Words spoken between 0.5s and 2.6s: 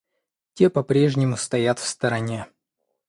Те по-прежнему стоят в стороне.